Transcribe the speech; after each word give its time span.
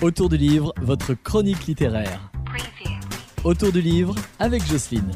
Autour 0.00 0.28
du 0.28 0.36
livre, 0.36 0.72
votre 0.80 1.14
chronique 1.14 1.66
littéraire. 1.66 2.30
Autour 3.42 3.72
du 3.72 3.80
livre 3.80 4.14
avec 4.38 4.64
Jocelyne. 4.64 5.10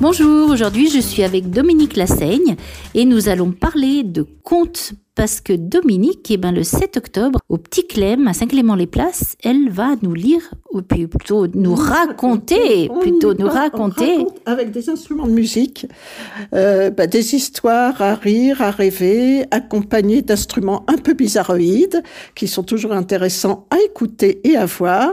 Bonjour, 0.00 0.48
aujourd'hui 0.48 0.88
je 0.90 0.98
suis 0.98 1.22
avec 1.22 1.50
Dominique 1.50 1.96
Lassaigne 1.96 2.56
et 2.94 3.04
nous 3.04 3.28
allons 3.28 3.52
parler 3.52 4.02
de 4.02 4.22
contes 4.22 4.94
parce 5.14 5.40
que 5.42 5.52
Dominique, 5.52 6.30
eh 6.30 6.38
ben, 6.38 6.52
le 6.52 6.62
7 6.62 6.96
octobre, 6.96 7.38
au 7.50 7.58
Petit 7.58 7.86
Clem, 7.86 8.26
à 8.28 8.32
Saint-Clément-les-Places, 8.32 9.36
elle 9.42 9.68
va 9.68 9.94
nous 10.00 10.14
lire, 10.14 10.54
ou 10.72 10.80
plutôt 10.80 11.46
nous 11.48 11.74
raconter, 11.74 12.88
plutôt 13.00 13.34
nous 13.34 13.48
raconter. 13.48 14.24
avec 14.46 14.70
des 14.70 14.88
instruments 14.88 15.26
de 15.26 15.32
musique, 15.32 15.86
euh, 16.54 16.90
bah, 16.90 17.06
des 17.06 17.34
histoires 17.34 18.00
à 18.00 18.14
rire, 18.14 18.62
à 18.62 18.70
rêver, 18.70 19.44
accompagnées 19.50 20.22
d'instruments 20.22 20.84
un 20.88 20.96
peu 20.96 21.12
bizarroïdes, 21.12 22.02
qui 22.34 22.48
sont 22.48 22.62
toujours 22.62 22.92
intéressants 22.92 23.66
à 23.70 23.76
écouter 23.82 24.40
et 24.48 24.56
à 24.56 24.64
voir. 24.64 25.12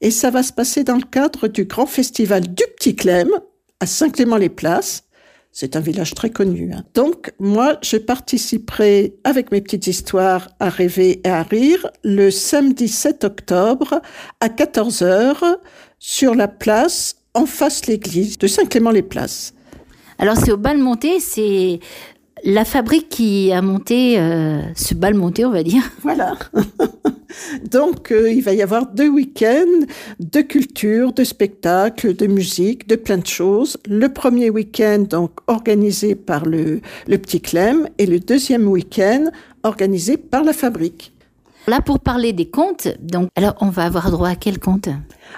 Et 0.00 0.12
ça 0.12 0.30
va 0.30 0.44
se 0.44 0.52
passer 0.52 0.84
dans 0.84 0.96
le 0.96 1.02
cadre 1.10 1.48
du 1.48 1.64
grand 1.64 1.86
festival 1.86 2.42
du 2.42 2.64
Petit 2.76 2.94
Clem, 2.94 3.28
à 3.80 3.86
Saint-Clément-les-Places. 3.86 5.09
C'est 5.60 5.76
un 5.76 5.80
village 5.80 6.14
très 6.14 6.30
connu. 6.30 6.72
Hein. 6.72 6.84
Donc, 6.94 7.34
moi, 7.38 7.76
je 7.82 7.98
participerai 7.98 9.12
avec 9.24 9.52
mes 9.52 9.60
petites 9.60 9.88
histoires 9.88 10.48
à 10.58 10.70
rêver 10.70 11.20
et 11.22 11.28
à 11.28 11.42
rire 11.42 11.86
le 12.02 12.30
samedi 12.30 12.88
7 12.88 13.24
octobre 13.24 14.00
à 14.40 14.48
14h 14.48 15.36
sur 15.98 16.34
la 16.34 16.48
place 16.48 17.16
en 17.34 17.44
face 17.44 17.84
l'église 17.84 18.38
de 18.38 18.46
Saint-Clément-les-Places. 18.46 19.52
Alors, 20.18 20.38
c'est 20.38 20.50
au 20.50 20.56
bal 20.56 20.78
monté, 20.78 21.20
c'est 21.20 21.80
la 22.42 22.64
fabrique 22.64 23.10
qui 23.10 23.52
a 23.52 23.60
monté 23.60 24.18
euh, 24.18 24.62
ce 24.74 24.94
bal 24.94 25.12
monté, 25.12 25.44
on 25.44 25.50
va 25.50 25.62
dire. 25.62 25.82
Voilà. 26.00 26.38
Donc, 27.70 28.10
euh, 28.10 28.30
il 28.30 28.42
va 28.42 28.52
y 28.52 28.62
avoir 28.62 28.86
deux 28.86 29.08
week-ends 29.08 29.86
de 30.18 30.40
culture, 30.40 31.12
de 31.12 31.24
spectacle, 31.24 32.16
de 32.16 32.26
musique, 32.26 32.88
de 32.88 32.96
plein 32.96 33.18
de 33.18 33.26
choses. 33.26 33.76
Le 33.88 34.08
premier 34.08 34.50
week-end, 34.50 35.04
donc, 35.08 35.30
organisé 35.46 36.14
par 36.14 36.44
le, 36.46 36.80
le 37.06 37.18
Petit 37.18 37.40
Clem, 37.40 37.88
et 37.98 38.06
le 38.06 38.18
deuxième 38.18 38.66
week-end, 38.66 39.30
organisé 39.62 40.16
par 40.16 40.42
la 40.42 40.52
Fabrique. 40.52 41.12
Là, 41.68 41.80
pour 41.80 42.00
parler 42.00 42.32
des 42.32 42.48
contes, 42.48 42.88
donc, 43.00 43.28
alors, 43.36 43.54
on 43.60 43.68
va 43.68 43.84
avoir 43.84 44.10
droit 44.10 44.30
à 44.30 44.34
quel 44.34 44.58
conte? 44.58 44.88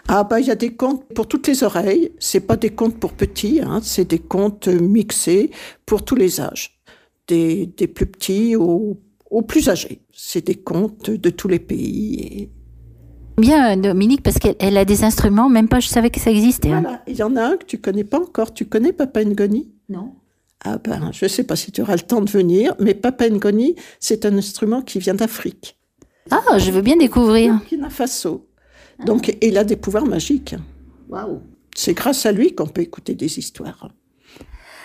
Ah, 0.09 0.25
bah, 0.25 0.41
il 0.41 0.47
y 0.47 0.51
a 0.51 0.55
des 0.55 0.73
contes 0.75 1.05
pour 1.15 1.27
toutes 1.29 1.49
les 1.49 1.63
oreilles. 1.63 2.13
C'est 2.19 2.41
pas 2.41 2.57
des 2.57 2.71
contes 2.71 2.99
pour 2.99 3.13
petits, 3.13 3.61
hein, 3.61 3.81
c'est 3.83 4.09
des 4.09 4.21
contes 4.21 4.69
mixés 4.69 5.51
pour 5.85 6.05
tous 6.05 6.15
les 6.15 6.41
âges. 6.41 6.81
Des, 7.29 7.67
des 7.67 7.87
plus 7.87 8.07
petits 8.07 8.57
aux 8.57 8.99
aux 9.33 9.43
plus 9.43 9.69
âgés. 9.69 10.03
C'est 10.13 10.47
des 10.47 10.55
contes 10.55 11.11
de 11.11 11.31
tous 11.31 11.49
les 11.49 11.59
pays. 11.59 12.51
Bien, 13.39 13.77
Dominique, 13.79 14.23
parce 14.23 14.39
qu'elle 14.39 14.77
a 14.77 14.85
des 14.85 15.05
instruments, 15.05 15.49
même 15.49 15.69
pas 15.69 15.81
je 15.81 15.89
savais 15.89 16.11
que 16.11 16.21
ça 16.21 16.31
existait. 16.31 16.71
Hein. 16.71 16.83
Voilà, 16.83 17.03
il 17.07 17.17
y 17.17 17.23
en 17.23 17.35
a 17.35 17.43
un 17.43 17.57
que 17.57 17.65
tu 17.65 17.79
connais 17.79 18.05
pas 18.05 18.21
encore. 18.21 18.53
Tu 18.53 18.67
connais 18.67 18.93
Papa 18.93 19.25
Ngoni? 19.25 19.73
Non. 19.89 20.13
Ah 20.65 20.79
ben, 20.79 21.11
je 21.13 21.27
sais 21.27 21.45
pas 21.45 21.57
si 21.57 21.73
tu 21.73 21.81
auras 21.81 21.95
le 21.95 22.03
temps 22.03 22.21
de 22.21 22.31
venir, 22.31 22.75
mais 22.79 22.95
Papa 22.95 23.29
Ngoni, 23.29 23.75
c'est 23.99 24.27
un 24.27 24.37
instrument 24.37 24.83
qui 24.83 24.99
vient 24.99 25.15
d'Afrique. 25.15 25.79
Ah, 26.31 26.59
je 26.59 26.71
veux 26.71 26.83
bien 26.83 26.97
découvrir. 26.97 27.55
Burkina 27.55 27.91
Faso. 27.91 28.47
Donc, 29.07 29.37
il 29.41 29.57
a 29.59 29.65
des 29.65 29.77
pouvoirs 29.77 30.07
magiques. 30.07 30.55
Waouh. 31.09 31.41
C'est 31.75 31.95
grâce 31.95 32.27
à 32.27 32.33
lui 32.33 32.55
qu'on 32.55 32.69
peut 32.69 32.83
écouter 32.83 33.15
des 33.15 33.39
histoires. 33.39 33.89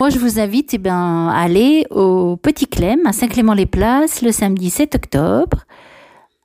Moi, 0.00 0.10
je 0.10 0.18
vous 0.18 0.38
invite 0.38 0.74
eh 0.74 0.78
ben, 0.78 1.28
à 1.28 1.42
aller 1.42 1.84
au 1.90 2.36
Petit 2.36 2.66
Clem, 2.68 3.00
à 3.04 3.12
Saint-Clément-les-Places, 3.12 4.22
le 4.22 4.30
samedi 4.30 4.70
7 4.70 4.94
octobre, 4.94 5.64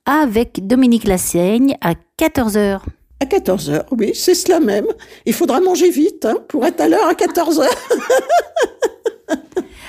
avec 0.07 0.65
Dominique 0.65 1.03
Lassaigne 1.03 1.77
à 1.81 1.93
14h. 2.19 2.79
À 3.19 3.25
14h, 3.25 3.85
oui, 3.91 4.11
c'est 4.15 4.33
cela 4.33 4.59
même. 4.59 4.87
Il 5.27 5.33
faudra 5.33 5.61
manger 5.61 5.91
vite 5.91 6.25
hein, 6.25 6.37
pour 6.47 6.65
être 6.65 6.81
à 6.81 6.87
l'heure 6.87 7.07
à 7.07 7.13
14h. 7.13 7.67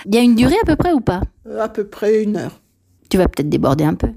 Il 0.06 0.14
y 0.14 0.18
a 0.18 0.20
une 0.20 0.34
durée 0.34 0.56
à 0.62 0.66
peu 0.66 0.76
près 0.76 0.92
ou 0.92 1.00
pas? 1.00 1.22
Euh, 1.46 1.62
À 1.62 1.70
peu 1.70 1.86
près 1.86 2.22
une 2.22 2.36
heure. 2.36 2.60
Tu 3.08 3.16
vas 3.16 3.28
peut-être 3.28 3.48
déborder 3.48 3.84
un 3.84 3.94
peu. 3.94 4.08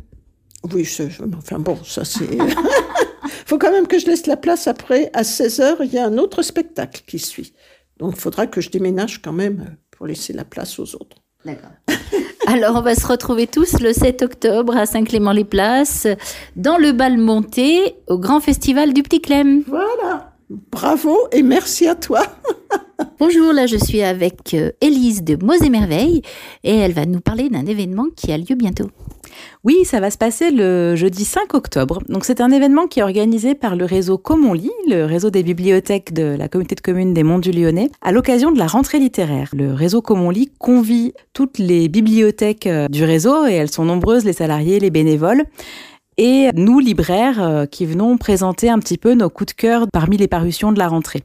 Oui, 0.73 0.83
je, 0.83 1.03
enfin 1.37 1.59
bon, 1.59 1.77
ça 1.85 2.03
c'est... 2.03 2.27
faut 3.45 3.57
quand 3.57 3.71
même 3.71 3.87
que 3.87 3.97
je 3.97 4.07
laisse 4.07 4.27
la 4.27 4.35
place 4.35 4.67
après. 4.67 5.09
À 5.13 5.21
16h, 5.21 5.77
il 5.85 5.93
y 5.93 5.97
a 5.97 6.05
un 6.05 6.17
autre 6.17 6.41
spectacle 6.41 7.01
qui 7.07 7.17
suit. 7.17 7.53
Donc 7.99 8.13
il 8.15 8.19
faudra 8.19 8.47
que 8.47 8.61
je 8.61 8.69
déménage 8.69 9.21
quand 9.21 9.33
même 9.33 9.77
pour 9.91 10.07
laisser 10.07 10.33
la 10.33 10.45
place 10.45 10.79
aux 10.79 10.95
autres. 10.95 11.17
D'accord. 11.45 11.71
Alors 12.47 12.75
on 12.77 12.81
va 12.81 12.95
se 12.95 13.05
retrouver 13.05 13.47
tous 13.47 13.79
le 13.79 13.93
7 13.93 14.21
octobre 14.21 14.75
à 14.75 14.85
Saint-Clément-les-Places 14.85 16.07
dans 16.55 16.77
le 16.77 16.91
bal 16.91 17.17
monté 17.17 17.95
au 18.07 18.17
grand 18.17 18.39
festival 18.39 18.93
du 18.93 19.03
Petit 19.03 19.21
Clem. 19.21 19.63
Voilà. 19.67 20.33
Bravo 20.49 21.17
et 21.31 21.43
merci 21.43 21.87
à 21.87 21.95
toi. 21.95 22.23
Bonjour, 23.19 23.51
là 23.53 23.67
je 23.67 23.77
suis 23.77 24.01
avec 24.01 24.53
euh, 24.53 24.71
Élise 24.81 25.23
de 25.23 25.35
Mots 25.43 25.61
et 25.61 25.69
Merveilles 25.69 26.21
et 26.63 26.75
elle 26.75 26.93
va 26.93 27.05
nous 27.05 27.19
parler 27.19 27.49
d'un 27.49 27.65
événement 27.65 28.05
qui 28.15 28.31
a 28.31 28.37
lieu 28.37 28.55
bientôt. 28.55 28.89
Oui, 29.63 29.83
ça 29.83 29.99
va 29.99 30.11
se 30.11 30.17
passer 30.17 30.51
le 30.51 30.95
jeudi 30.95 31.25
5 31.25 31.53
octobre. 31.53 31.99
Donc 32.09 32.25
c'est 32.25 32.41
un 32.41 32.51
événement 32.51 32.87
qui 32.87 32.99
est 32.99 33.03
organisé 33.03 33.55
par 33.55 33.75
le 33.75 33.85
réseau 33.85 34.17
Commonly, 34.17 34.71
le 34.87 35.05
réseau 35.05 35.29
des 35.29 35.43
bibliothèques 35.43 36.13
de 36.13 36.35
la 36.37 36.47
communauté 36.47 36.75
de 36.75 36.81
communes 36.81 37.13
des 37.13 37.23
Monts 37.23 37.39
du 37.39 37.51
Lyonnais, 37.51 37.89
à 38.01 38.11
l'occasion 38.11 38.51
de 38.51 38.59
la 38.59 38.67
rentrée 38.67 38.99
littéraire. 38.99 39.49
Le 39.53 39.73
réseau 39.73 40.01
Commonly 40.01 40.51
convie 40.59 41.13
toutes 41.33 41.57
les 41.59 41.89
bibliothèques 41.89 42.67
euh, 42.67 42.87
du 42.87 43.03
réseau, 43.03 43.45
et 43.45 43.53
elles 43.53 43.71
sont 43.71 43.85
nombreuses, 43.85 44.25
les 44.25 44.33
salariés, 44.33 44.79
les 44.79 44.89
bénévoles, 44.89 45.43
et 46.17 46.49
nous, 46.55 46.79
libraires, 46.79 47.41
euh, 47.41 47.65
qui 47.65 47.85
venons 47.85 48.17
présenter 48.17 48.69
un 48.69 48.79
petit 48.79 48.97
peu 48.97 49.13
nos 49.13 49.29
coups 49.29 49.53
de 49.53 49.59
cœur 49.59 49.85
parmi 49.91 50.17
les 50.17 50.27
parutions 50.27 50.71
de 50.71 50.79
la 50.79 50.87
rentrée. 50.87 51.23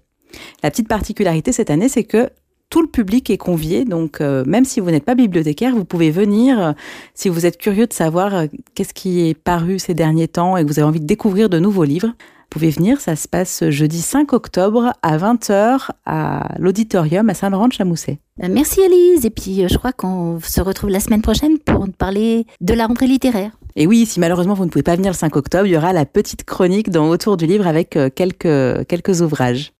La 0.62 0.70
petite 0.70 0.88
particularité 0.88 1.52
cette 1.52 1.70
année, 1.70 1.88
c'est 1.88 2.04
que 2.04 2.28
tout 2.72 2.80
le 2.80 2.88
public 2.88 3.28
est 3.28 3.36
convié. 3.36 3.84
Donc, 3.84 4.22
euh, 4.22 4.44
même 4.46 4.64
si 4.64 4.80
vous 4.80 4.90
n'êtes 4.90 5.04
pas 5.04 5.14
bibliothécaire, 5.14 5.76
vous 5.76 5.84
pouvez 5.84 6.10
venir. 6.10 6.58
Euh, 6.58 6.72
si 7.12 7.28
vous 7.28 7.44
êtes 7.44 7.58
curieux 7.58 7.86
de 7.86 7.92
savoir 7.92 8.34
euh, 8.34 8.46
qu'est-ce 8.74 8.94
qui 8.94 9.28
est 9.28 9.34
paru 9.34 9.78
ces 9.78 9.92
derniers 9.92 10.26
temps 10.26 10.56
et 10.56 10.62
que 10.62 10.68
vous 10.68 10.78
avez 10.78 10.88
envie 10.88 11.00
de 11.00 11.06
découvrir 11.06 11.50
de 11.50 11.58
nouveaux 11.58 11.84
livres, 11.84 12.08
vous 12.08 12.48
pouvez 12.48 12.70
venir. 12.70 12.98
Ça 12.98 13.14
se 13.14 13.28
passe 13.28 13.68
jeudi 13.68 14.00
5 14.00 14.32
octobre 14.32 14.94
à 15.02 15.18
20h 15.18 15.90
à 16.06 16.48
l'auditorium 16.58 17.28
à 17.28 17.34
Saint-Laurent-de-Chamousset. 17.34 18.20
Merci 18.38 18.80
Elise. 18.80 19.26
Et 19.26 19.30
puis, 19.30 19.68
je 19.68 19.76
crois 19.76 19.92
qu'on 19.92 20.40
se 20.42 20.62
retrouve 20.62 20.88
la 20.88 21.00
semaine 21.00 21.20
prochaine 21.20 21.58
pour 21.58 21.86
parler 21.98 22.46
de 22.62 22.72
la 22.72 22.86
rentrée 22.86 23.06
littéraire. 23.06 23.50
Et 23.76 23.86
oui, 23.86 24.06
si 24.06 24.18
malheureusement 24.18 24.54
vous 24.54 24.64
ne 24.64 24.70
pouvez 24.70 24.82
pas 24.82 24.96
venir 24.96 25.12
le 25.12 25.16
5 25.16 25.36
octobre, 25.36 25.66
il 25.66 25.72
y 25.72 25.76
aura 25.76 25.92
la 25.92 26.06
petite 26.06 26.44
chronique 26.44 26.88
dans 26.88 27.10
Autour 27.10 27.36
du 27.36 27.44
livre 27.44 27.66
avec 27.66 27.98
quelques, 28.14 28.86
quelques 28.86 29.20
ouvrages. 29.20 29.70